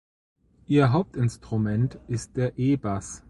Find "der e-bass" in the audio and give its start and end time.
2.35-3.19